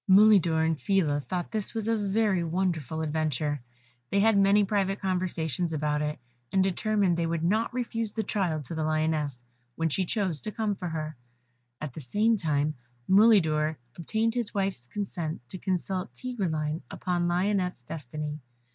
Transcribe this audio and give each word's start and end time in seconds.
Mulidor 0.09 0.65
and 0.65 0.81
Phila 0.81 1.21
thought 1.21 1.51
this 1.51 1.75
was 1.75 1.87
a 1.87 1.95
very 1.95 2.43
wonderful 2.43 3.03
adventure; 3.03 3.61
they 4.09 4.19
had 4.19 4.35
many 4.35 4.65
private 4.65 4.99
conversations 4.99 5.73
about 5.73 6.01
it, 6.01 6.17
and 6.51 6.63
determined 6.63 7.15
they 7.17 7.27
would 7.27 7.43
not 7.43 7.71
refuse 7.71 8.11
the 8.13 8.23
child 8.23 8.65
to 8.65 8.73
the 8.73 8.83
Lioness, 8.83 9.43
when 9.75 9.89
she 9.89 10.03
chose 10.03 10.41
to 10.41 10.51
come 10.51 10.73
for 10.73 10.87
her; 10.89 11.15
at 11.79 11.93
the 11.93 12.01
same 12.01 12.35
time, 12.35 12.73
Mulidor 13.07 13.77
obtained 13.95 14.33
his 14.33 14.55
wife's 14.55 14.87
consent 14.87 15.39
to 15.49 15.59
consult 15.59 16.11
Tigreline 16.15 16.81
upon 16.89 17.27
Lionette's 17.27 17.83
destiny. 17.83 18.39